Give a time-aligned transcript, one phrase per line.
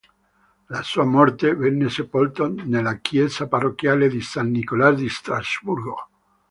[0.69, 6.09] Alla sua morte, venne sepolto nella chiesa parrocchiale di san Nicola di Strasburgo.